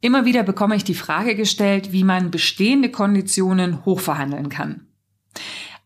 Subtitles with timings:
[0.00, 4.86] Immer wieder bekomme ich die Frage gestellt, wie man bestehende Konditionen hochverhandeln kann.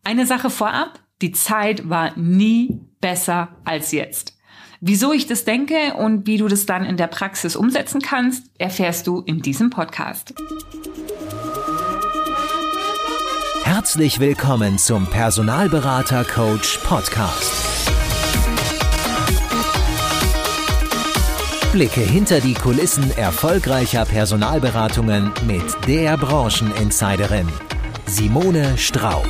[0.03, 4.37] Eine Sache vorab, die Zeit war nie besser als jetzt.
[4.79, 9.07] Wieso ich das denke und wie du das dann in der Praxis umsetzen kannst, erfährst
[9.07, 10.33] du in diesem Podcast.
[13.63, 17.64] Herzlich willkommen zum Personalberater Coach Podcast.
[21.75, 27.49] Blicke hinter die Kulissen erfolgreicher Personalberatungen mit der Brancheninsiderin
[28.05, 29.27] Simone Straub.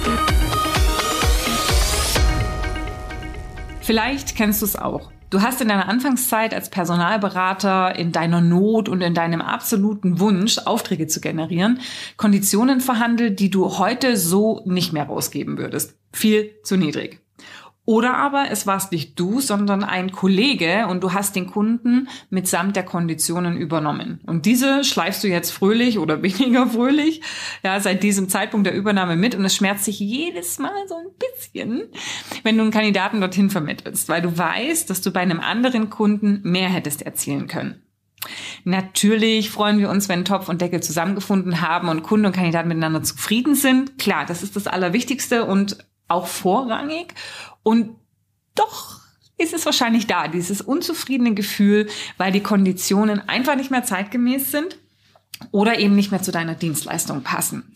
[3.81, 5.11] Vielleicht kennst du es auch.
[5.31, 10.59] Du hast in deiner Anfangszeit als Personalberater in deiner Not und in deinem absoluten Wunsch,
[10.59, 11.79] Aufträge zu generieren,
[12.15, 15.95] Konditionen verhandelt, die du heute so nicht mehr rausgeben würdest.
[16.11, 17.24] Viel zu niedrig.
[17.85, 22.75] Oder aber es warst nicht du, sondern ein Kollege und du hast den Kunden mitsamt
[22.75, 24.19] der Konditionen übernommen.
[24.25, 27.21] Und diese schleifst du jetzt fröhlich oder weniger fröhlich,
[27.63, 31.07] ja, seit diesem Zeitpunkt der Übernahme mit und es schmerzt sich jedes Mal so ein
[31.19, 31.83] bisschen,
[32.43, 36.41] wenn du einen Kandidaten dorthin vermittelst, weil du weißt, dass du bei einem anderen Kunden
[36.43, 37.81] mehr hättest erzielen können.
[38.63, 43.03] Natürlich freuen wir uns, wenn Topf und Deckel zusammengefunden haben und Kunde und Kandidat miteinander
[43.03, 43.99] zufrieden sind.
[43.99, 47.13] Klar, das ist das Allerwichtigste und auch vorrangig.
[47.65, 47.95] Und
[48.53, 48.99] doch
[49.39, 54.77] ist es wahrscheinlich da, dieses unzufriedene Gefühl, weil die Konditionen einfach nicht mehr zeitgemäß sind
[55.51, 57.73] oder eben nicht mehr zu deiner Dienstleistung passen.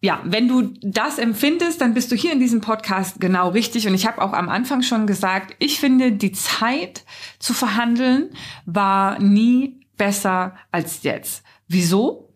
[0.00, 3.86] Ja, wenn du das empfindest, dann bist du hier in diesem Podcast genau richtig.
[3.86, 7.04] Und ich habe auch am Anfang schon gesagt, ich finde, die Zeit
[7.38, 8.30] zu verhandeln
[8.66, 11.44] war nie besser als jetzt.
[11.68, 12.29] Wieso?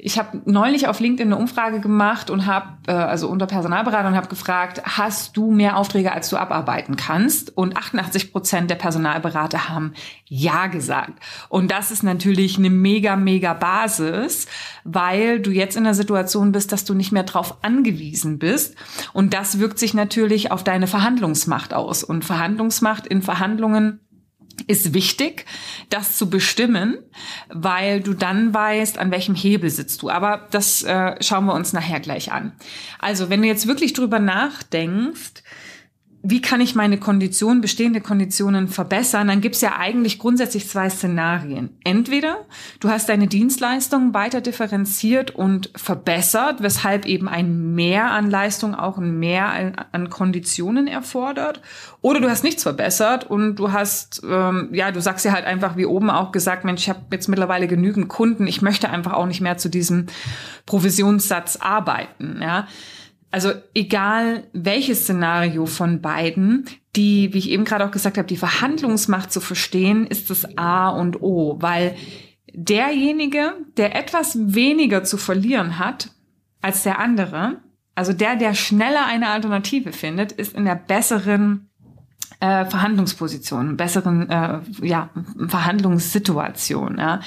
[0.00, 4.14] Ich habe neulich auf LinkedIn eine Umfrage gemacht und habe, äh, also unter Personalberater und
[4.14, 7.56] habe gefragt, hast du mehr Aufträge, als du abarbeiten kannst?
[7.56, 9.94] Und 88 Prozent der Personalberater haben
[10.26, 11.14] Ja gesagt.
[11.48, 14.46] Und das ist natürlich eine mega, mega Basis,
[14.84, 18.76] weil du jetzt in der Situation bist, dass du nicht mehr drauf angewiesen bist.
[19.12, 22.04] Und das wirkt sich natürlich auf deine Verhandlungsmacht aus.
[22.04, 23.98] Und Verhandlungsmacht in Verhandlungen
[24.66, 25.46] ist wichtig,
[25.90, 26.98] das zu bestimmen,
[27.48, 30.10] weil du dann weißt, an welchem Hebel sitzt du.
[30.10, 32.52] Aber das äh, schauen wir uns nachher gleich an.
[32.98, 35.42] Also, wenn du jetzt wirklich drüber nachdenkst,
[36.22, 40.90] wie kann ich meine Konditionen, bestehende Konditionen verbessern, dann gibt es ja eigentlich grundsätzlich zwei
[40.90, 41.70] Szenarien.
[41.84, 42.44] Entweder
[42.80, 48.98] du hast deine Dienstleistung weiter differenziert und verbessert, weshalb eben ein Mehr an Leistung auch
[48.98, 51.62] ein Mehr an, an Konditionen erfordert,
[52.00, 55.76] oder du hast nichts verbessert und du hast, ähm, ja, du sagst ja halt einfach,
[55.76, 59.26] wie oben auch gesagt, Mensch, ich habe jetzt mittlerweile genügend Kunden, ich möchte einfach auch
[59.26, 60.06] nicht mehr zu diesem
[60.66, 62.66] Provisionssatz arbeiten, ja.
[63.30, 66.64] Also egal welches Szenario von beiden,
[66.96, 70.88] die, wie ich eben gerade auch gesagt habe, die Verhandlungsmacht zu verstehen, ist das A
[70.88, 71.94] und O, weil
[72.52, 76.10] derjenige, der etwas weniger zu verlieren hat
[76.62, 77.58] als der andere,
[77.94, 81.68] also der, der schneller eine Alternative findet, ist in der besseren
[82.40, 85.10] äh, Verhandlungsposition, besseren äh, ja,
[85.48, 86.96] Verhandlungssituation.
[86.98, 87.20] Ja.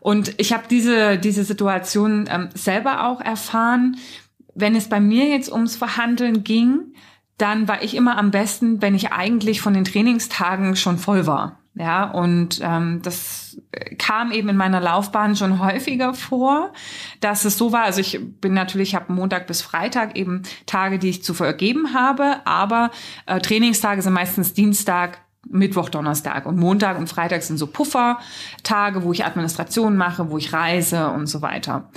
[0.00, 3.96] Und ich habe diese, diese Situation ähm, selber auch erfahren,
[4.54, 6.94] wenn es bei mir jetzt ums Verhandeln ging,
[7.38, 11.58] dann war ich immer am besten, wenn ich eigentlich von den Trainingstagen schon voll war.
[11.74, 13.58] Ja, und ähm, das
[13.96, 16.74] kam eben in meiner Laufbahn schon häufiger vor,
[17.20, 17.84] dass es so war.
[17.84, 22.46] Also ich bin natürlich, habe Montag bis Freitag eben Tage, die ich zu vergeben habe,
[22.46, 22.90] aber
[23.24, 29.12] äh, Trainingstage sind meistens Dienstag, Mittwoch, Donnerstag und Montag und Freitag sind so Puffertage, wo
[29.12, 31.90] ich Administration mache, wo ich reise und so weiter.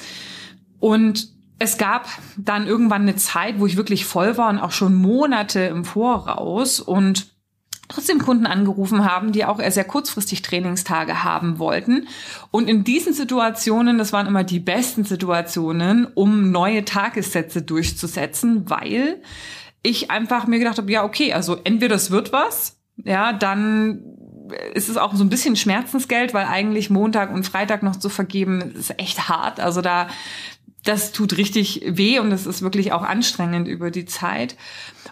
[0.80, 2.08] Und es gab
[2.38, 6.80] dann irgendwann eine Zeit, wo ich wirklich voll war und auch schon Monate im Voraus
[6.80, 7.34] und
[7.88, 12.08] trotzdem Kunden angerufen haben, die auch eher sehr kurzfristig Trainingstage haben wollten.
[12.52, 19.22] Und in diesen Situationen, das waren immer die besten Situationen, um neue Tagessätze durchzusetzen, weil
[19.84, 24.04] ich einfach mir gedacht habe, ja, okay, also entweder es wird was, ja, dann
[24.74, 28.62] ist es auch so ein bisschen Schmerzensgeld, weil eigentlich Montag und Freitag noch zu vergeben
[28.62, 29.60] ist echt hart.
[29.60, 30.08] Also da
[30.86, 34.56] das tut richtig weh und es ist wirklich auch anstrengend über die Zeit.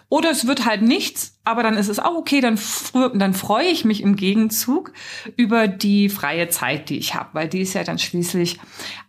[0.08, 2.58] Oder es wird halt nichts, aber dann ist es auch okay, dann,
[3.14, 4.92] dann freue ich mich im Gegenzug
[5.36, 8.60] über die freie Zeit, die ich habe, weil die ist ja dann schließlich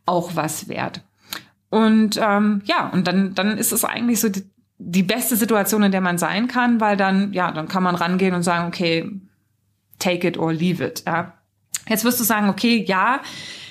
[0.05, 1.01] auch was wert.
[1.69, 4.43] Und ähm, ja, und dann, dann ist es eigentlich so die,
[4.77, 8.33] die beste Situation, in der man sein kann, weil dann, ja, dann kann man rangehen
[8.33, 9.11] und sagen, okay,
[9.99, 11.03] take it or leave it.
[11.05, 11.33] Ja.
[11.87, 13.21] Jetzt wirst du sagen, okay, ja,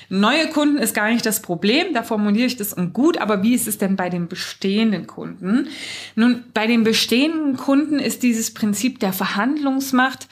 [0.09, 3.67] Neue Kunden ist gar nicht das Problem, da formuliere ich das gut, aber wie ist
[3.67, 5.67] es denn bei den bestehenden Kunden?
[6.15, 10.27] Nun, bei den bestehenden Kunden ist dieses Prinzip der Verhandlungsmacht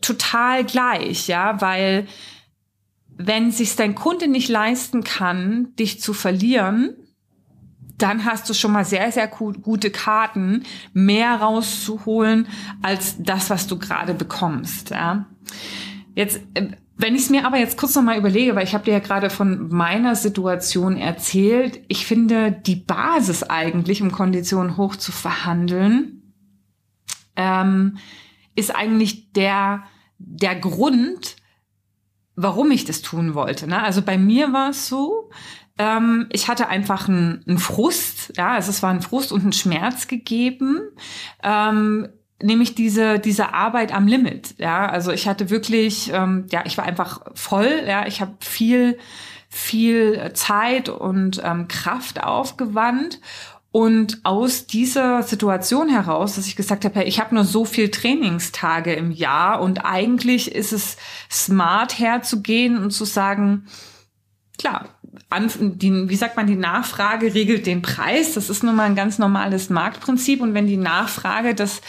[0.00, 2.06] total gleich, ja, weil
[3.16, 6.96] wenn sich dein Kunde nicht leisten kann, dich zu verlieren,
[7.98, 12.48] dann hast du schon mal sehr, sehr gute Karten, mehr rauszuholen
[12.82, 14.90] als das, was du gerade bekommst.
[14.90, 15.26] Ja.
[16.14, 18.84] Jetzt, äh, wenn ich es mir aber jetzt kurz noch mal überlege, weil ich habe
[18.84, 24.96] dir ja gerade von meiner Situation erzählt, ich finde die Basis eigentlich, um Konditionen hoch
[24.96, 26.34] zu verhandeln,
[27.36, 27.98] ähm,
[28.54, 29.84] ist eigentlich der
[30.24, 31.36] der Grund,
[32.36, 33.66] warum ich das tun wollte.
[33.66, 33.82] Ne?
[33.82, 35.30] Also bei mir war es so,
[35.78, 39.52] ähm, ich hatte einfach einen, einen Frust, ja, also es war ein Frust und ein
[39.52, 40.80] Schmerz gegeben.
[41.42, 42.08] Ähm,
[42.42, 46.84] nämlich diese diese Arbeit am Limit ja also ich hatte wirklich ähm, ja ich war
[46.84, 48.98] einfach voll ja ich habe viel
[49.48, 53.20] viel Zeit und ähm, Kraft aufgewandt
[53.72, 57.90] und aus dieser Situation heraus, dass ich gesagt habe, hey, ich habe nur so viel
[57.90, 60.98] Trainingstage im Jahr und eigentlich ist es
[61.30, 63.66] smart herzugehen und zu sagen,
[64.58, 64.88] klar,
[65.58, 68.34] die, wie sagt man, die Nachfrage regelt den Preis.
[68.34, 70.40] Das ist nun mal ein ganz normales Marktprinzip.
[70.40, 71.80] Und wenn die Nachfrage das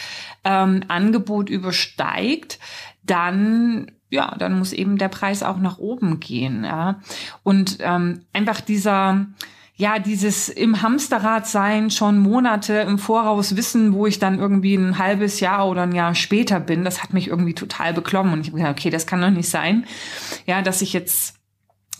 [0.44, 2.58] ähm, Angebot übersteigt,
[3.02, 6.64] dann ja, dann muss eben der Preis auch nach oben gehen.
[6.64, 7.00] Ja.
[7.42, 9.26] Und ähm, einfach dieser
[9.76, 14.98] ja, dieses im Hamsterrad sein, schon Monate im Voraus wissen, wo ich dann irgendwie ein
[14.98, 18.32] halbes Jahr oder ein Jahr später bin, das hat mich irgendwie total beklommen.
[18.34, 19.84] Und ich habe gedacht, okay, das kann doch nicht sein.
[20.46, 21.34] Ja, dass ich jetzt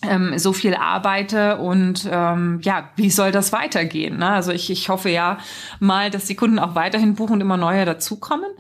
[0.09, 4.19] ähm, so viel arbeite und ähm, ja, wie soll das weitergehen?
[4.19, 4.29] Ne?
[4.29, 5.39] Also ich, ich hoffe ja
[5.81, 8.51] mal, dass die Kunden auch weiterhin buchen und immer neue dazukommen.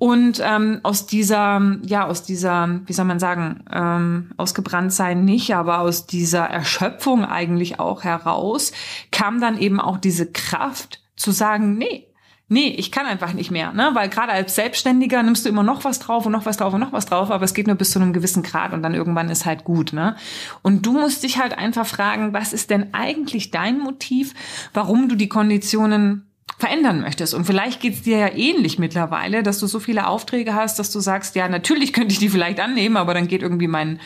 [0.00, 5.54] Und ähm, aus dieser, ja, aus dieser, wie soll man sagen, ähm, ausgebrannt sein nicht,
[5.54, 8.72] aber aus dieser Erschöpfung eigentlich auch heraus,
[9.12, 12.06] kam dann eben auch diese Kraft zu sagen, nee,
[12.50, 13.90] nee, ich kann einfach nicht mehr, ne?
[13.94, 16.80] Weil gerade als Selbstständiger nimmst du immer noch was drauf und noch was drauf und
[16.80, 19.30] noch was drauf, aber es geht nur bis zu einem gewissen Grad und dann irgendwann
[19.30, 20.16] ist halt gut, ne?
[20.60, 24.34] Und du musst dich halt einfach fragen, was ist denn eigentlich dein Motiv,
[24.74, 26.26] warum du die Konditionen
[26.58, 27.34] verändern möchtest.
[27.34, 30.98] Und vielleicht geht's dir ja ähnlich mittlerweile, dass du so viele Aufträge hast, dass du
[31.00, 34.00] sagst, ja, natürlich könnte ich die vielleicht annehmen, aber dann geht irgendwie mein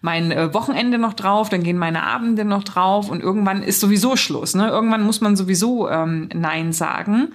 [0.00, 4.14] mein äh, Wochenende noch drauf, dann gehen meine Abende noch drauf und irgendwann ist sowieso
[4.14, 4.54] Schluss.
[4.54, 4.68] Ne?
[4.68, 7.32] Irgendwann muss man sowieso ähm, Nein sagen.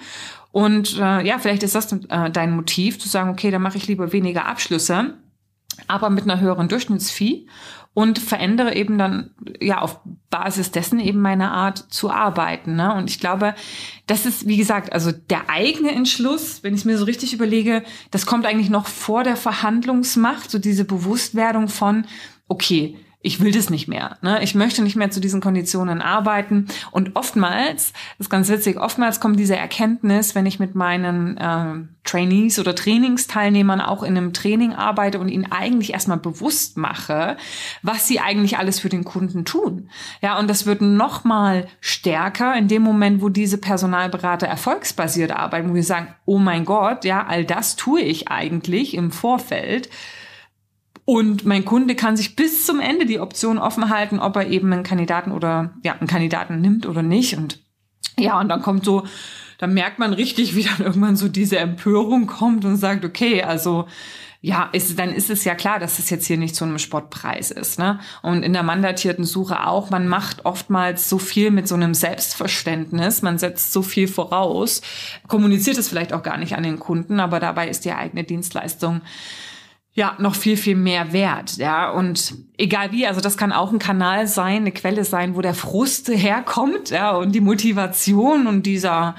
[0.54, 3.88] Und äh, ja, vielleicht ist das äh, dein Motiv, zu sagen, okay, dann mache ich
[3.88, 5.16] lieber weniger Abschlüsse,
[5.88, 7.48] aber mit einer höheren Durchschnittsfee
[7.96, 12.76] und verändere eben dann ja auf Basis dessen eben meine Art zu arbeiten.
[12.76, 12.94] Ne?
[12.94, 13.56] Und ich glaube,
[14.06, 18.28] das ist, wie gesagt, also der eigene Entschluss, wenn ich mir so richtig überlege, das
[18.28, 22.06] kommt eigentlich noch vor der Verhandlungsmacht, so diese Bewusstwerdung von,
[22.48, 24.18] okay, ich will das nicht mehr.
[24.22, 24.44] Ne?
[24.44, 26.68] Ich möchte nicht mehr zu diesen Konditionen arbeiten.
[26.92, 31.88] Und oftmals, das ist ganz witzig, oftmals kommt diese Erkenntnis, wenn ich mit meinen äh,
[32.04, 37.38] Trainees oder Trainingsteilnehmern auch in einem Training arbeite und ihnen eigentlich erstmal bewusst mache,
[37.82, 39.90] was sie eigentlich alles für den Kunden tun.
[40.22, 45.70] Ja, und das wird noch mal stärker in dem Moment, wo diese Personalberater erfolgsbasiert arbeiten,
[45.70, 49.90] wo wir sagen, oh mein Gott, ja, all das tue ich eigentlich im Vorfeld
[51.06, 54.72] und mein Kunde kann sich bis zum Ende die Option offen halten, ob er eben
[54.72, 57.38] einen Kandidaten oder ja, einen Kandidaten nimmt oder nicht.
[57.38, 57.60] Und
[58.18, 59.04] ja, und dann kommt so,
[59.58, 63.86] dann merkt man richtig, wie dann irgendwann so diese Empörung kommt und sagt, okay, also
[64.46, 67.50] ja, ist, dann ist es ja klar, dass es jetzt hier nicht zu einem Spottpreis
[67.50, 67.80] ist.
[67.80, 68.00] Ne?
[68.22, 73.22] Und in der mandatierten Suche auch, man macht oftmals so viel mit so einem Selbstverständnis,
[73.22, 74.82] man setzt so viel voraus,
[75.30, 79.02] kommuniziert es vielleicht auch gar nicht an den Kunden, aber dabei ist die eigene Dienstleistung
[79.96, 81.92] ja, noch viel, viel mehr wert, ja.
[81.92, 85.54] Und egal wie, also das kann auch ein Kanal sein, eine Quelle sein, wo der
[85.54, 89.14] Frust herkommt, ja, und die Motivation und dieser,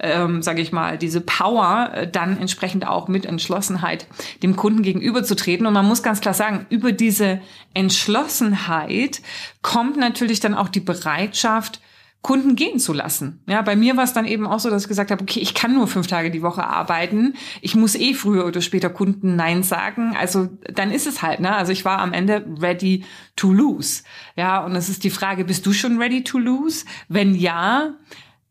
[0.00, 4.06] ähm, sage ich mal, diese Power äh, dann entsprechend auch mit Entschlossenheit
[4.42, 5.66] dem Kunden gegenüberzutreten.
[5.66, 7.42] Und man muss ganz klar sagen, über diese
[7.74, 9.20] Entschlossenheit
[9.60, 11.82] kommt natürlich dann auch die Bereitschaft,
[12.24, 13.42] Kunden gehen zu lassen.
[13.46, 15.52] Ja, bei mir war es dann eben auch so, dass ich gesagt habe, okay, ich
[15.52, 17.34] kann nur fünf Tage die Woche arbeiten.
[17.60, 20.16] Ich muss eh früher oder später Kunden Nein sagen.
[20.18, 21.54] Also dann ist es halt, ne?
[21.54, 23.04] Also ich war am Ende ready
[23.36, 24.04] to lose.
[24.36, 26.86] Ja, und es ist die Frage, bist du schon ready to lose?
[27.08, 27.92] Wenn ja,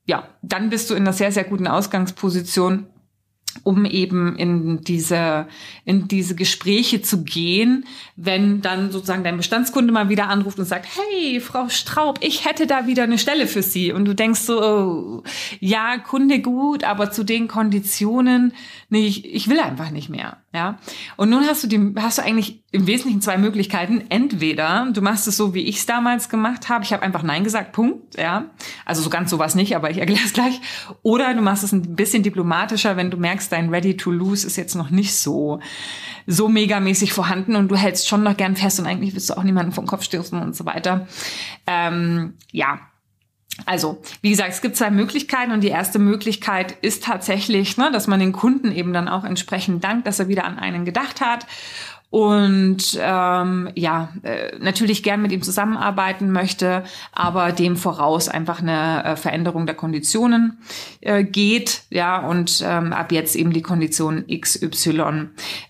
[0.06, 2.86] ja, dann bist du in einer sehr, sehr guten Ausgangsposition,
[3.63, 5.48] um eben in diese,
[5.86, 10.88] in diese Gespräche zu gehen, wenn dann sozusagen dein Bestandskunde mal wieder anruft und sagt,
[10.95, 13.91] hey, Frau Straub, ich hätte da wieder eine Stelle für Sie.
[13.91, 15.24] Und du denkst so, oh,
[15.60, 18.53] ja, Kunde gut, aber zu den Konditionen,
[18.89, 20.38] nee, ich, ich will einfach nicht mehr.
[20.53, 20.77] Ja.
[21.17, 24.03] Und nun hast du die, hast du eigentlich im Wesentlichen zwei Möglichkeiten.
[24.10, 26.83] Entweder du machst es so, wie ich es damals gemacht habe.
[26.83, 28.15] Ich habe einfach Nein gesagt, Punkt.
[28.17, 28.45] Ja.
[28.86, 30.62] Also so ganz sowas nicht, aber ich erkläre es gleich.
[31.01, 34.55] Oder du machst es ein bisschen diplomatischer, wenn du merkst, dein Ready to Lose ist
[34.55, 35.59] jetzt noch nicht so,
[36.27, 39.43] so megamäßig vorhanden und du hältst schon noch gern fest und eigentlich willst du auch
[39.43, 41.07] niemanden vom Kopf stürzen und so weiter.
[41.67, 42.79] Ähm, ja,
[43.67, 48.07] also, wie gesagt, es gibt zwei Möglichkeiten und die erste Möglichkeit ist tatsächlich, ne, dass
[48.07, 51.45] man den Kunden eben dann auch entsprechend dankt, dass er wieder an einen gedacht hat
[52.13, 59.03] und ähm, ja, äh, natürlich gern mit ihm zusammenarbeiten möchte, aber dem voraus einfach eine
[59.03, 60.60] äh, Veränderung der Konditionen
[61.01, 65.29] äh, geht, ja, und ähm, ab jetzt eben die Konditionen XY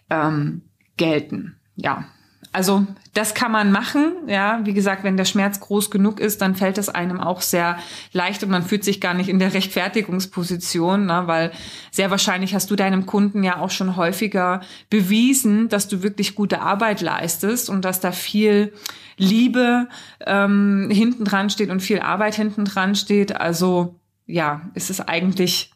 [0.10, 0.64] ähm,
[0.98, 1.56] gelten.
[1.78, 2.08] Ja,
[2.54, 4.14] also das kann man machen.
[4.28, 7.78] Ja, wie gesagt, wenn der Schmerz groß genug ist, dann fällt es einem auch sehr
[8.12, 11.52] leicht und man fühlt sich gar nicht in der Rechtfertigungsposition, ne, weil
[11.92, 16.62] sehr wahrscheinlich hast du deinem Kunden ja auch schon häufiger bewiesen, dass du wirklich gute
[16.62, 18.72] Arbeit leistest und dass da viel
[19.18, 19.88] Liebe
[20.26, 23.36] ähm, hinten dran steht und viel Arbeit hinten dran steht.
[23.36, 23.96] Also
[24.28, 25.73] ja, ist es eigentlich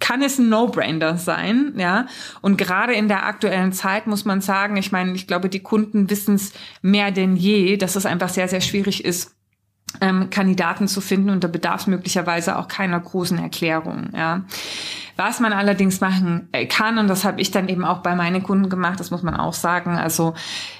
[0.00, 2.06] kann es ein No-Brainer sein, ja.
[2.40, 6.10] Und gerade in der aktuellen Zeit muss man sagen, ich meine, ich glaube, die Kunden
[6.10, 6.52] wissen es
[6.82, 9.37] mehr denn je, dass es einfach sehr, sehr schwierig ist,
[10.00, 14.10] ähm, Kandidaten zu finden und da bedarf es möglicherweise auch keiner großen Erklärung.
[14.14, 14.42] Ja.
[15.16, 18.42] Was man allerdings machen äh, kann, und das habe ich dann eben auch bei meinen
[18.42, 19.96] Kunden gemacht, das muss man auch sagen.
[19.96, 20.34] Also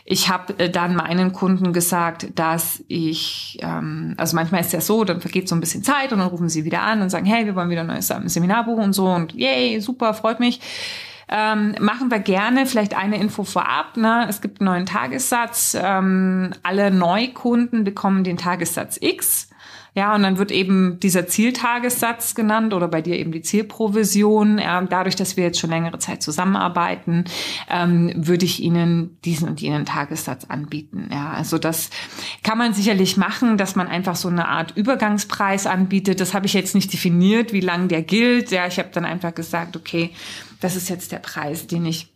[0.04, 5.02] ich habe äh, dann meinen Kunden gesagt, dass ich, ähm, also manchmal ist ja so,
[5.04, 7.46] dann vergeht so ein bisschen Zeit und dann rufen sie wieder an und sagen, hey,
[7.46, 10.60] wir wollen wieder ein neues Seminar buchen und so und yay, super, freut mich.
[11.28, 13.96] Ähm, machen wir gerne vielleicht eine Info vorab.
[13.96, 14.26] Ne?
[14.28, 15.76] Es gibt einen neuen Tagessatz.
[15.80, 19.48] Ähm, alle Neukunden bekommen den Tagessatz X.
[19.98, 24.58] Ja, und dann wird eben dieser Zieltagessatz genannt oder bei dir eben die Zielprovision.
[24.58, 27.24] Ja, dadurch, dass wir jetzt schon längere Zeit zusammenarbeiten,
[27.68, 31.08] ähm, würde ich Ihnen diesen und jenen Tagessatz anbieten.
[31.10, 31.90] Ja, also das
[32.44, 36.20] kann man sicherlich machen, dass man einfach so eine Art Übergangspreis anbietet.
[36.20, 38.52] Das habe ich jetzt nicht definiert, wie lang der gilt.
[38.52, 40.12] Ja, ich habe dann einfach gesagt, okay,
[40.60, 42.12] das ist jetzt der Preis, den ich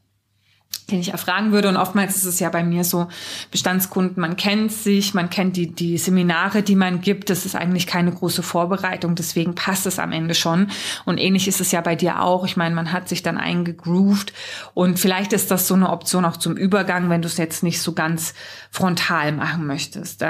[0.91, 1.69] den ich erfragen würde.
[1.69, 3.09] Und oftmals ist es ja bei mir so,
[3.51, 7.31] Bestandskunden, man kennt sich, man kennt die, die Seminare, die man gibt.
[7.31, 10.69] Das ist eigentlich keine große Vorbereitung, deswegen passt es am Ende schon.
[11.05, 12.45] Und ähnlich ist es ja bei dir auch.
[12.45, 14.33] Ich meine, man hat sich dann eingegroovt
[14.75, 17.81] und vielleicht ist das so eine Option auch zum Übergang, wenn du es jetzt nicht
[17.81, 18.35] so ganz
[18.71, 20.25] frontal machen möchtest.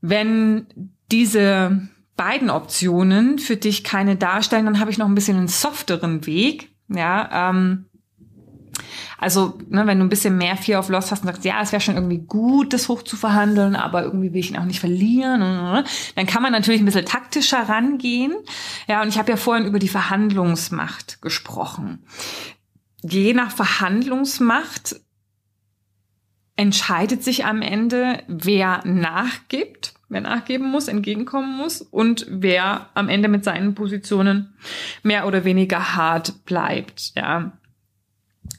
[0.00, 0.66] Wenn
[1.10, 6.26] diese beiden Optionen für dich keine darstellen, dann habe ich noch ein bisschen einen softeren
[6.26, 7.86] Weg ja, ähm,
[9.18, 11.72] also, ne, wenn du ein bisschen mehr Fear of Loss hast und sagst, ja, es
[11.72, 14.78] wäre schon irgendwie gut, das hoch zu verhandeln, aber irgendwie will ich ihn auch nicht
[14.78, 15.40] verlieren,
[16.14, 18.34] dann kann man natürlich ein bisschen taktischer rangehen.
[18.86, 22.04] Ja, und ich habe ja vorhin über die Verhandlungsmacht gesprochen.
[23.02, 25.00] Je nach Verhandlungsmacht
[26.54, 33.28] entscheidet sich am Ende, wer nachgibt wer nachgeben muss, entgegenkommen muss und wer am Ende
[33.28, 34.54] mit seinen Positionen
[35.02, 37.52] mehr oder weniger hart bleibt, ja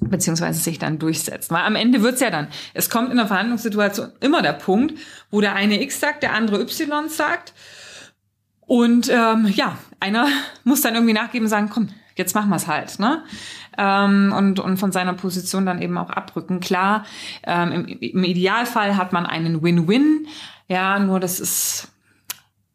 [0.02, 1.52] beziehungsweise sich dann durchsetzt.
[1.52, 4.98] Weil am Ende wird's ja dann, es kommt in der Verhandlungssituation immer der Punkt,
[5.32, 7.54] wo der eine X sagt, der andere Y sagt.
[8.62, 10.28] Und ähm, ja, einer
[10.64, 13.00] muss dann irgendwie nachgeben und sagen, komm, jetzt machen wir's halt.
[13.00, 13.24] Ne?
[13.82, 16.60] Ähm, und, und von seiner Position dann eben auch abrücken.
[16.60, 17.06] Klar,
[17.44, 20.28] ähm, im, im Idealfall hat man einen Win-Win.
[20.68, 21.88] Ja, nur das ist,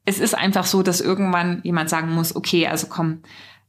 [0.07, 3.21] es ist einfach so, dass irgendwann jemand sagen muss, okay, also komm,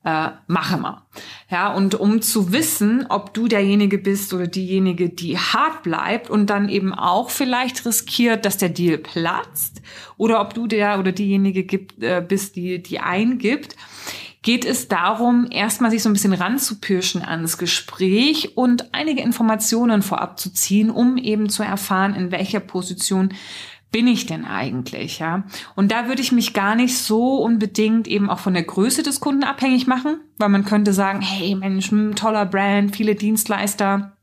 [0.05, 1.01] äh, mache mal.
[1.49, 6.49] Ja, und um zu wissen, ob du derjenige bist oder diejenige, die hart bleibt und
[6.49, 9.81] dann eben auch vielleicht riskiert, dass der Deal platzt,
[10.15, 13.75] oder ob du der oder diejenige gibt, äh, bist, die, die eingibt,
[14.45, 20.39] geht es darum, erstmal sich so ein bisschen ranzupirschen ans Gespräch und einige Informationen vorab
[20.39, 23.33] zu ziehen, um eben zu erfahren, in welcher Position
[23.91, 25.45] bin ich denn eigentlich, ja?
[25.75, 29.19] Und da würde ich mich gar nicht so unbedingt eben auch von der Größe des
[29.19, 34.15] Kunden abhängig machen, weil man könnte sagen, hey Mensch, hm, toller Brand, viele Dienstleister,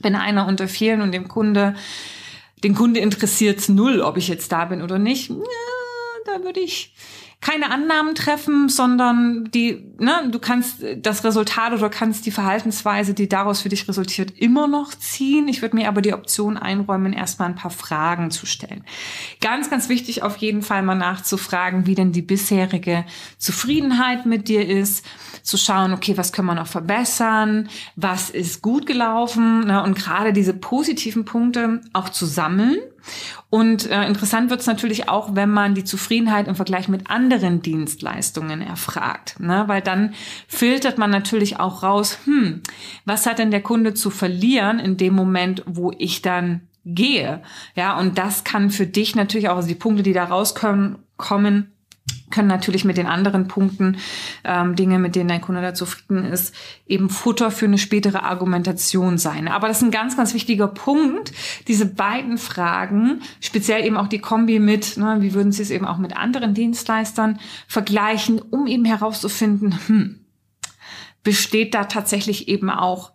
[0.00, 1.74] bin einer unter vielen und dem Kunde,
[2.62, 5.30] den Kunde interessiert's null, ob ich jetzt da bin oder nicht.
[5.30, 5.36] Ja,
[6.26, 6.92] da würde ich
[7.40, 13.30] keine Annahmen treffen, sondern die, ne, du kannst das Resultat oder kannst die Verhaltensweise, die
[13.30, 15.48] daraus für dich resultiert, immer noch ziehen.
[15.48, 18.84] Ich würde mir aber die Option einräumen, erstmal ein paar Fragen zu stellen.
[19.40, 23.06] Ganz, ganz wichtig auf jeden Fall mal nachzufragen, wie denn die bisherige
[23.38, 25.06] Zufriedenheit mit dir ist,
[25.42, 30.34] zu schauen, okay, was können wir noch verbessern, was ist gut gelaufen, ne, und gerade
[30.34, 32.76] diese positiven Punkte auch zu sammeln
[33.48, 37.62] Und äh, interessant wird es natürlich auch, wenn man die Zufriedenheit im Vergleich mit anderen
[37.62, 39.64] Dienstleistungen erfragt, ne?
[39.66, 40.14] weil dann
[40.46, 42.62] filtert man natürlich auch raus, hm,
[43.04, 47.42] was hat denn der Kunde zu verlieren in dem Moment, wo ich dann gehe.
[47.74, 51.72] Ja, und das kann für dich natürlich auch, also die Punkte, die da rauskommen, kommen,
[52.30, 53.98] können natürlich mit den anderen Punkten,
[54.44, 56.54] ähm, Dinge, mit denen dein Kunde da zufrieden ist,
[56.86, 59.48] eben Futter für eine spätere Argumentation sein.
[59.48, 61.32] Aber das ist ein ganz, ganz wichtiger Punkt,
[61.68, 65.86] diese beiden Fragen, speziell eben auch die Kombi mit, ne, wie würden Sie es eben
[65.86, 70.20] auch mit anderen Dienstleistern vergleichen, um eben herauszufinden, hm,
[71.22, 73.12] besteht da tatsächlich eben auch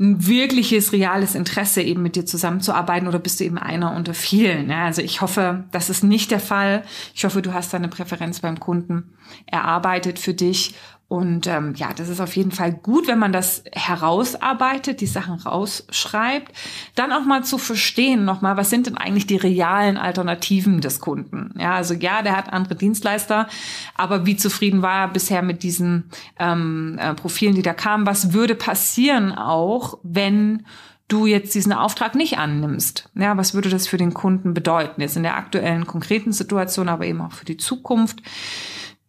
[0.00, 4.70] ein wirkliches, reales Interesse, eben mit dir zusammenzuarbeiten oder bist du eben einer unter vielen?
[4.70, 6.84] Ja, also ich hoffe, das ist nicht der Fall.
[7.14, 9.12] Ich hoffe, du hast deine Präferenz beim Kunden
[9.46, 10.74] erarbeitet für dich
[11.08, 15.36] und ähm, ja, das ist auf jeden Fall gut, wenn man das herausarbeitet, die Sachen
[15.36, 16.52] rausschreibt,
[16.96, 21.54] dann auch mal zu verstehen nochmal, was sind denn eigentlich die realen Alternativen des Kunden?
[21.58, 23.48] Ja, also ja, der hat andere Dienstleister,
[23.94, 28.06] aber wie zufrieden war er bisher mit diesen ähm, äh, Profilen, die da kamen?
[28.06, 30.66] Was würde passieren auch, wenn
[31.08, 33.08] du jetzt diesen Auftrag nicht annimmst.
[33.14, 35.00] Ja, was würde das für den Kunden bedeuten?
[35.00, 38.20] Jetzt in der aktuellen konkreten Situation, aber eben auch für die Zukunft.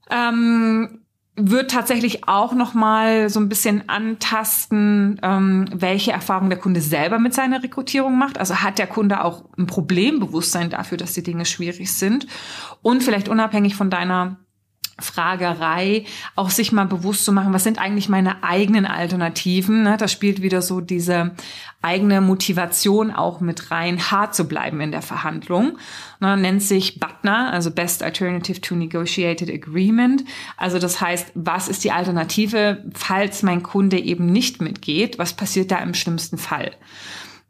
[0.10, 1.01] Ähm,
[1.41, 7.19] wird tatsächlich auch noch mal so ein bisschen antasten, ähm, welche Erfahrung der Kunde selber
[7.19, 8.38] mit seiner Rekrutierung macht.
[8.38, 12.27] Also hat der Kunde auch ein Problembewusstsein dafür, dass die Dinge schwierig sind
[12.81, 14.38] und vielleicht unabhängig von deiner
[15.01, 19.84] Fragerei, auch sich mal bewusst zu machen, was sind eigentlich meine eigenen Alternativen.
[19.84, 19.98] Ne?
[19.98, 21.32] Da spielt wieder so diese
[21.82, 25.77] eigene Motivation auch mit rein, hart zu bleiben in der Verhandlung.
[26.20, 26.36] Ne?
[26.36, 30.24] Nennt sich BATNA, also Best Alternative to Negotiated Agreement.
[30.58, 35.20] Also das heißt, was ist die Alternative, falls mein Kunde eben nicht mitgeht?
[35.20, 36.72] Was passiert da im schlimmsten Fall?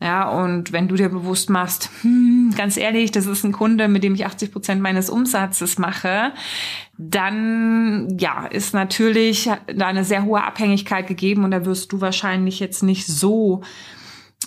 [0.01, 4.03] Ja, und wenn du dir bewusst machst, hm, ganz ehrlich, das ist ein Kunde, mit
[4.03, 6.31] dem ich 80 Prozent meines Umsatzes mache,
[6.97, 12.61] dann ja, ist natürlich da eine sehr hohe Abhängigkeit gegeben und da wirst du wahrscheinlich
[12.61, 13.61] jetzt nicht so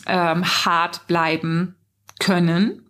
[0.06, 1.74] ähm, hart bleiben
[2.18, 2.86] können.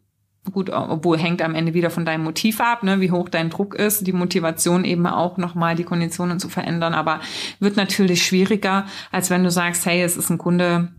[0.53, 3.75] Gut, obwohl hängt am Ende wieder von deinem Motiv ab, ne, wie hoch dein Druck
[3.75, 7.21] ist, die Motivation eben auch nochmal die Konditionen zu verändern, aber
[7.61, 10.93] wird natürlich schwieriger, als wenn du sagst, hey, es ist ein Kunde,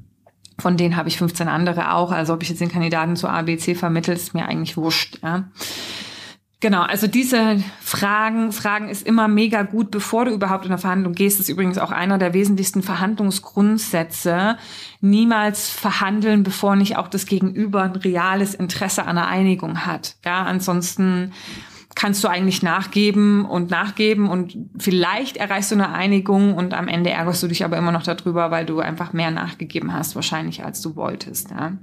[0.60, 2.12] von denen habe ich 15 andere auch.
[2.12, 5.20] Also ob ich jetzt den Kandidaten zu ABC vermittelt, ist mir eigentlich wurscht.
[5.24, 5.46] Ja.
[6.64, 11.12] Genau, also diese Fragen, Fragen ist immer mega gut, bevor du überhaupt in eine Verhandlung
[11.12, 11.38] gehst.
[11.38, 14.58] Das ist übrigens auch einer der wesentlichsten Verhandlungsgrundsätze.
[15.02, 20.16] Niemals verhandeln, bevor nicht auch das Gegenüber ein reales Interesse an einer Einigung hat.
[20.24, 21.34] Ja, ansonsten
[21.96, 27.10] kannst du eigentlich nachgeben und nachgeben und vielleicht erreichst du eine Einigung und am Ende
[27.10, 30.82] ärgerst du dich aber immer noch darüber, weil du einfach mehr nachgegeben hast, wahrscheinlich als
[30.82, 31.52] du wolltest.
[31.52, 31.74] Ja.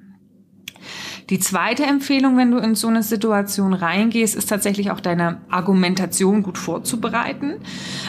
[1.30, 6.42] Die zweite Empfehlung, wenn du in so eine Situation reingehst, ist tatsächlich auch deine Argumentation
[6.42, 7.54] gut vorzubereiten.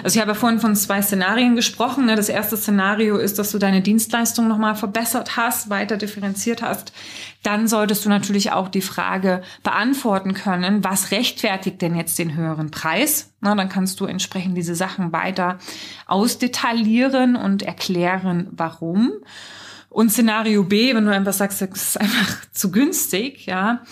[0.03, 2.07] Also ich habe ja vorhin von zwei Szenarien gesprochen.
[2.07, 2.15] Ne?
[2.15, 6.93] Das erste Szenario ist, dass du deine Dienstleistung nochmal verbessert hast, weiter differenziert hast.
[7.43, 12.71] Dann solltest du natürlich auch die Frage beantworten können, was rechtfertigt denn jetzt den höheren
[12.71, 13.31] Preis?
[13.39, 15.59] Na, dann kannst du entsprechend diese Sachen weiter
[16.07, 19.11] ausdetaillieren und erklären, warum.
[19.91, 23.83] Und Szenario B, wenn du einfach sagst, das ist einfach zu günstig, ja,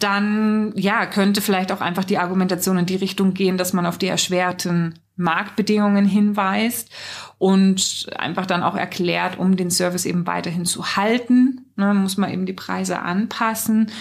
[0.00, 3.96] dann ja, könnte vielleicht auch einfach die Argumentation in die Richtung gehen, dass man auf
[3.96, 6.90] die erschwerten Marktbedingungen hinweist
[7.38, 12.32] und einfach dann auch erklärt, um den Service eben weiterhin zu halten, ne, muss man
[12.32, 13.92] eben die Preise anpassen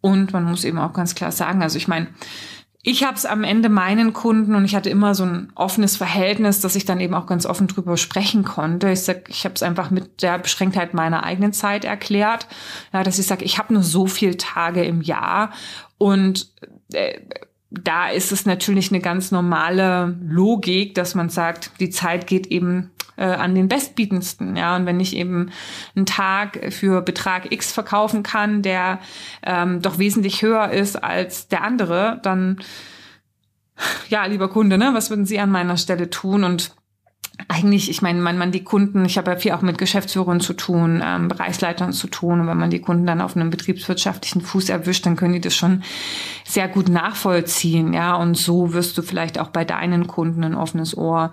[0.00, 2.08] und man muss eben auch ganz klar sagen, also ich meine,
[2.88, 6.60] ich habe es am Ende meinen Kunden und ich hatte immer so ein offenes Verhältnis,
[6.60, 8.92] dass ich dann eben auch ganz offen drüber sprechen konnte.
[8.92, 12.46] Ich sag, ich habe es einfach mit der Beschränktheit meiner eigenen Zeit erklärt,
[12.92, 15.50] ja, dass ich sage, ich habe nur so viel Tage im Jahr
[15.98, 16.52] und
[16.92, 17.18] äh,
[17.70, 22.90] da ist es natürlich eine ganz normale Logik, dass man sagt, die Zeit geht eben
[23.16, 24.56] äh, an den Bestbietendsten.
[24.56, 25.50] Ja, und wenn ich eben
[25.94, 29.00] einen Tag für Betrag X verkaufen kann, der
[29.42, 32.58] ähm, doch wesentlich höher ist als der andere, dann
[34.08, 36.44] ja, lieber Kunde, ne, was würden Sie an meiner Stelle tun?
[36.44, 36.74] Und
[37.48, 40.54] eigentlich, ich meine, wenn man die Kunden, ich habe ja viel auch mit Geschäftsführern zu
[40.54, 44.68] tun, ähm, Bereichsleitern zu tun, und wenn man die Kunden dann auf einem betriebswirtschaftlichen Fuß
[44.68, 45.82] erwischt, dann können die das schon
[46.44, 50.96] sehr gut nachvollziehen, ja, und so wirst du vielleicht auch bei deinen Kunden ein offenes
[50.96, 51.32] Ohr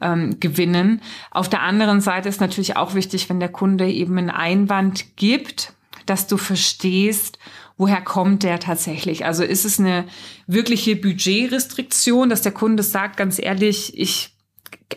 [0.00, 1.02] ähm, gewinnen.
[1.30, 5.74] Auf der anderen Seite ist natürlich auch wichtig, wenn der Kunde eben einen Einwand gibt,
[6.06, 7.38] dass du verstehst,
[7.76, 9.24] woher kommt der tatsächlich?
[9.24, 10.04] Also ist es eine
[10.46, 14.31] wirkliche Budgetrestriktion, dass der Kunde sagt, ganz ehrlich, ich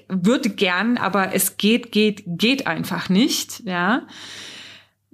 [0.07, 4.03] würde gern, aber es geht, geht, geht einfach nicht, ja.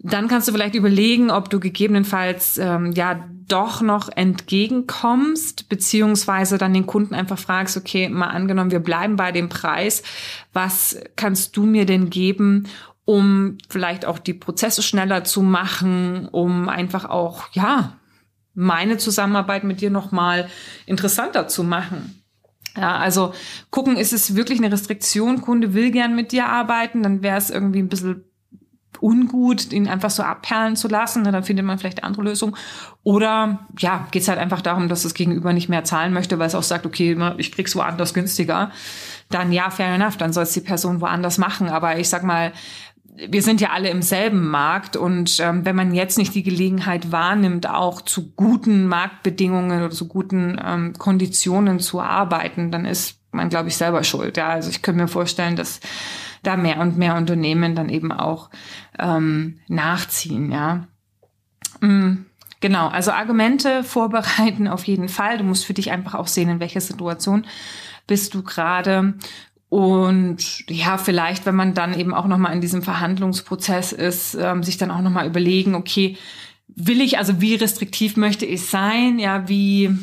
[0.04, 6.74] Dann kannst du vielleicht überlegen, ob du gegebenenfalls ähm, ja doch noch entgegenkommst, beziehungsweise dann
[6.74, 10.02] den Kunden einfach fragst, okay, mal angenommen, wir bleiben bei dem Preis,
[10.54, 12.67] was kannst du mir denn geben,
[13.06, 17.98] um vielleicht auch die Prozesse schneller zu machen, um einfach auch, ja,
[18.54, 20.50] meine Zusammenarbeit mit dir nochmal
[20.86, 22.20] interessanter zu machen.
[22.77, 23.34] Ja, also
[23.69, 27.49] gucken, ist es wirklich eine Restriktion, Kunde will gern mit dir arbeiten, dann wäre es
[27.49, 28.23] irgendwie ein bisschen
[29.01, 31.23] ungut, ihn einfach so abperlen zu lassen.
[31.23, 32.55] Ne, dann findet man vielleicht eine andere Lösung.
[33.03, 36.47] Oder ja, geht es halt einfach darum, dass das Gegenüber nicht mehr zahlen möchte, weil
[36.47, 38.71] es auch sagt, okay, ich krieg's woanders günstiger.
[39.29, 41.69] Dann ja, fair enough, dann soll es die Person woanders machen.
[41.69, 42.53] Aber ich sag mal,
[43.15, 47.12] wir sind ja alle im selben Markt und ähm, wenn man jetzt nicht die Gelegenheit
[47.12, 53.50] wahrnimmt, auch zu guten Marktbedingungen oder zu guten ähm, Konditionen zu arbeiten, dann ist man,
[53.50, 54.38] glaube ich, selber schuld.
[54.38, 55.80] Ja, also ich könnte mir vorstellen, dass
[56.43, 58.50] da mehr und mehr Unternehmen dann eben auch
[58.97, 60.52] ähm, nachziehen.
[60.52, 60.88] Ja.
[61.82, 62.26] Mm.
[62.62, 65.39] Genau, also Argumente vorbereiten auf jeden Fall.
[65.39, 67.47] Du musst für dich einfach auch sehen, in welcher Situation
[68.06, 69.15] bist du gerade
[69.71, 74.77] und ja, vielleicht, wenn man dann eben auch nochmal in diesem Verhandlungsprozess ist, ähm, sich
[74.77, 76.17] dann auch nochmal überlegen, okay,
[76.67, 79.17] will ich, also wie restriktiv möchte ich sein?
[79.17, 79.97] Ja, wie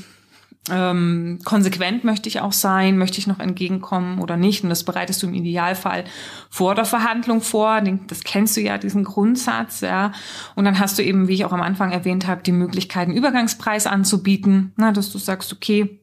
[0.70, 2.96] ähm, konsequent möchte ich auch sein?
[2.96, 4.64] Möchte ich noch entgegenkommen oder nicht?
[4.64, 6.04] Und das bereitest du im Idealfall
[6.48, 7.83] vor der Verhandlung vor.
[8.07, 10.12] Das kennst du ja, diesen Grundsatz, ja.
[10.54, 13.18] Und dann hast du eben, wie ich auch am Anfang erwähnt habe, die Möglichkeit, einen
[13.18, 16.00] Übergangspreis anzubieten, na, dass du sagst, okay,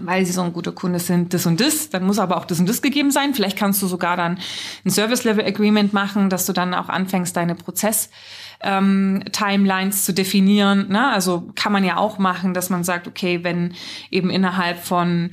[0.00, 2.58] weil sie so ein guter Kunde sind, das und das, dann muss aber auch das
[2.60, 3.34] und das gegeben sein.
[3.34, 4.38] Vielleicht kannst du sogar dann
[4.84, 10.88] ein Service-Level-Agreement machen, dass du dann auch anfängst, deine Prozess-Timelines ähm, zu definieren.
[10.88, 11.08] Ne?
[11.10, 13.74] Also kann man ja auch machen, dass man sagt, okay, wenn
[14.10, 15.30] eben innerhalb von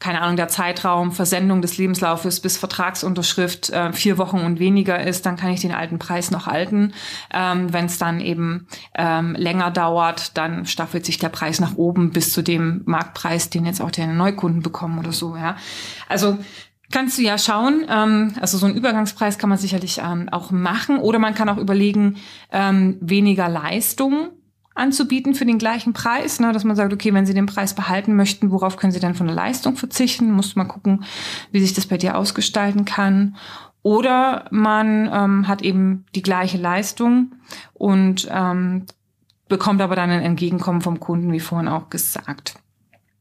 [0.00, 5.26] keine Ahnung, der Zeitraum Versendung des Lebenslaufes bis Vertragsunterschrift äh, vier Wochen und weniger ist,
[5.26, 6.92] dann kann ich den alten Preis noch halten.
[7.32, 12.10] Ähm, Wenn es dann eben ähm, länger dauert, dann staffelt sich der Preis nach oben
[12.10, 15.36] bis zu dem Marktpreis, den jetzt auch die Neukunden bekommen oder so.
[15.36, 15.56] Ja,
[16.08, 16.38] also
[16.92, 17.84] kannst du ja schauen.
[17.88, 21.58] Ähm, also so einen Übergangspreis kann man sicherlich ähm, auch machen oder man kann auch
[21.58, 22.18] überlegen
[22.52, 24.30] ähm, weniger Leistung
[24.78, 28.16] anzubieten für den gleichen Preis, ne, dass man sagt, okay, wenn Sie den Preis behalten
[28.16, 30.30] möchten, worauf können Sie dann von der Leistung verzichten?
[30.30, 31.04] Muss man gucken,
[31.52, 33.36] wie sich das bei dir ausgestalten kann.
[33.82, 37.32] Oder man ähm, hat eben die gleiche Leistung
[37.74, 38.86] und ähm,
[39.48, 42.56] bekommt aber dann ein Entgegenkommen vom Kunden, wie vorhin auch gesagt.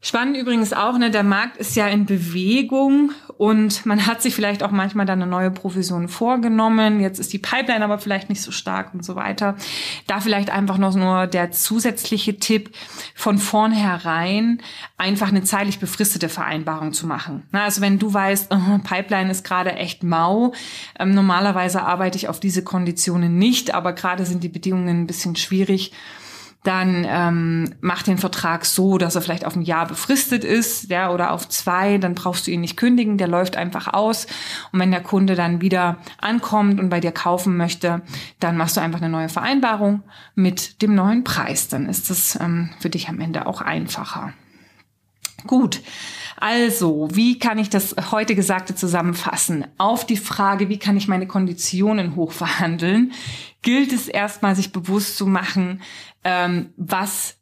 [0.07, 4.63] Spannend übrigens auch, ne, der Markt ist ja in Bewegung und man hat sich vielleicht
[4.63, 7.01] auch manchmal dann eine neue Provision vorgenommen.
[7.01, 9.57] Jetzt ist die Pipeline aber vielleicht nicht so stark und so weiter.
[10.07, 12.73] Da vielleicht einfach noch nur der zusätzliche Tipp
[13.15, 14.61] von vornherein
[14.97, 17.43] einfach eine zeitlich befristete Vereinbarung zu machen.
[17.51, 20.53] Na, also wenn du weißt, oh, Pipeline ist gerade echt mau,
[20.97, 25.35] ähm, normalerweise arbeite ich auf diese Konditionen nicht, aber gerade sind die Bedingungen ein bisschen
[25.35, 25.91] schwierig
[26.63, 31.11] dann ähm, mach den Vertrag so, dass er vielleicht auf ein Jahr befristet ist, ja,
[31.11, 34.27] oder auf zwei, dann brauchst du ihn nicht kündigen, der läuft einfach aus.
[34.71, 38.01] Und wenn der Kunde dann wieder ankommt und bei dir kaufen möchte,
[38.39, 40.03] dann machst du einfach eine neue Vereinbarung
[40.35, 41.69] mit dem neuen Preis.
[41.69, 44.33] Dann ist das ähm, für dich am Ende auch einfacher.
[45.45, 45.81] Gut.
[46.39, 49.65] Also, wie kann ich das heute Gesagte zusammenfassen?
[49.79, 53.11] Auf die Frage, wie kann ich meine Konditionen hochverhandeln,
[53.63, 55.81] gilt es erstmal, sich bewusst zu machen,
[56.23, 57.37] ähm, was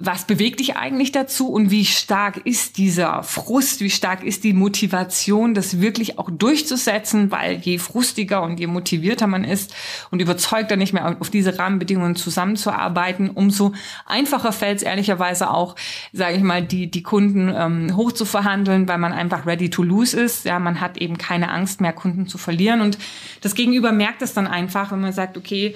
[0.00, 4.52] was bewegt dich eigentlich dazu und wie stark ist dieser Frust, wie stark ist die
[4.52, 9.74] Motivation, das wirklich auch durchzusetzen, weil je frustiger und je motivierter man ist
[10.12, 13.72] und überzeugter nicht mehr auf diese Rahmenbedingungen zusammenzuarbeiten, umso
[14.06, 15.74] einfacher fällt es ehrlicherweise auch,
[16.12, 19.82] sage ich mal, die, die Kunden ähm, hoch zu verhandeln, weil man einfach ready to
[19.82, 20.44] lose ist.
[20.44, 22.98] Ja, man hat eben keine Angst mehr, Kunden zu verlieren und
[23.40, 25.74] das Gegenüber merkt es dann einfach, wenn man sagt, okay,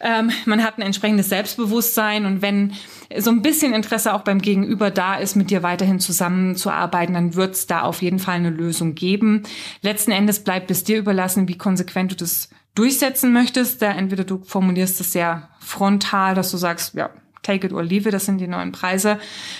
[0.00, 2.72] ähm, man hat ein entsprechendes Selbstbewusstsein und wenn
[3.16, 7.54] so ein bisschen Interesse auch beim Gegenüber da ist, mit dir weiterhin zusammenzuarbeiten, dann wird
[7.54, 9.44] es da auf jeden Fall eine Lösung geben.
[9.82, 13.82] Letzten Endes bleibt es dir überlassen, wie konsequent du das durchsetzen möchtest.
[13.82, 17.10] Da entweder du formulierst es sehr frontal, dass du sagst, ja,
[17.42, 19.18] take it or leave it, das sind die neuen Preise.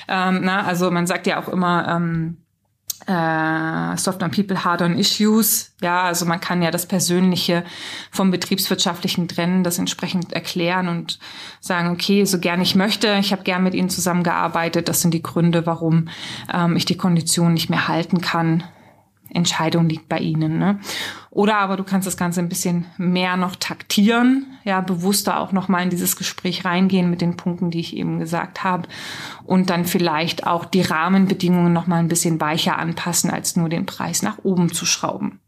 [0.09, 2.38] Ähm, na, also man sagt ja auch immer, ähm,
[3.07, 5.72] äh, Soft on People, Hard on Issues.
[5.80, 7.64] Ja, also man kann ja das Persönliche
[8.11, 11.18] vom Betriebswirtschaftlichen trennen, das entsprechend erklären und
[11.61, 15.22] sagen, okay, so gern ich möchte, ich habe gern mit Ihnen zusammengearbeitet, das sind die
[15.22, 16.09] Gründe, warum
[16.52, 18.64] ähm, ich die Konditionen nicht mehr halten kann.
[19.35, 20.59] Entscheidung liegt bei Ihnen.
[20.59, 20.81] Ne?
[21.31, 25.83] Oder aber du kannst das Ganze ein bisschen mehr noch taktieren, ja, bewusster auch nochmal
[25.83, 28.88] in dieses Gespräch reingehen mit den Punkten, die ich eben gesagt habe
[29.44, 34.23] und dann vielleicht auch die Rahmenbedingungen nochmal ein bisschen weicher anpassen, als nur den Preis
[34.23, 35.40] nach oben zu schrauben.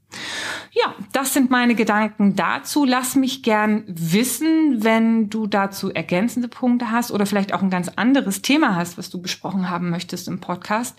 [0.72, 2.84] Ja, das sind meine Gedanken dazu.
[2.84, 7.90] Lass mich gern wissen, wenn du dazu ergänzende Punkte hast oder vielleicht auch ein ganz
[7.96, 10.98] anderes Thema hast, was du besprochen haben möchtest im Podcast.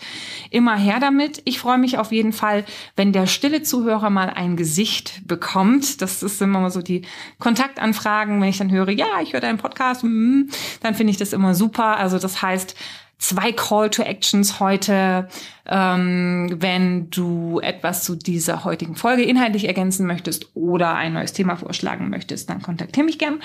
[0.49, 1.41] Immer her damit.
[1.45, 6.01] Ich freue mich auf jeden Fall, wenn der stille Zuhörer mal ein Gesicht bekommt.
[6.01, 7.03] Das ist immer so die
[7.39, 10.49] Kontaktanfragen, wenn ich dann höre, ja, ich höre deinen Podcast, hm,
[10.81, 11.97] dann finde ich das immer super.
[11.97, 12.75] Also das heißt,
[13.17, 15.27] zwei Call to Actions heute.
[15.69, 21.57] Ähm, wenn du etwas zu dieser heutigen Folge inhaltlich ergänzen möchtest oder ein neues Thema
[21.57, 23.41] vorschlagen möchtest, dann kontaktiere mich gern.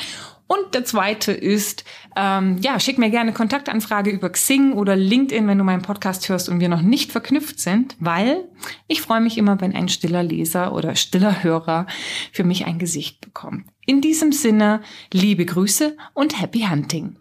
[0.46, 5.58] Und der zweite ist, ähm, ja, schick mir gerne Kontaktanfrage über Xing oder LinkedIn, wenn
[5.58, 8.44] du meinen Podcast hörst und wir noch nicht verknüpft sind, weil
[8.86, 11.86] ich freue mich immer, wenn ein stiller Leser oder stiller Hörer
[12.32, 13.64] für mich ein Gesicht bekommt.
[13.86, 14.82] In diesem Sinne,
[15.12, 17.16] liebe Grüße und Happy Hunting.